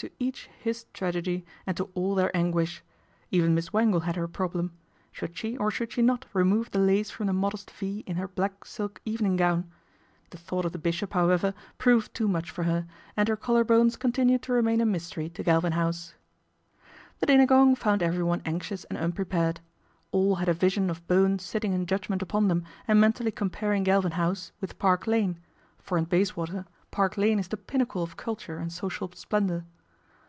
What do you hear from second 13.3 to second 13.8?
LORD 193 her collar